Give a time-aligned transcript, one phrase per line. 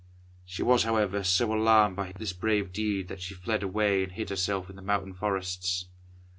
[0.47, 4.31] She was, however, so alarmed by this brave deed that she fled away and hid
[4.31, 5.85] herself in the mountain forests.